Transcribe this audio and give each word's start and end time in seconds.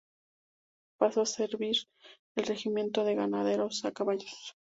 Pasó 0.97 1.21
a 1.21 1.27
servir 1.27 1.77
al 2.35 2.47
Regimiento 2.47 3.03
de 3.03 3.13
Granaderos 3.13 3.85
a 3.85 3.91
caballo. 3.91 4.25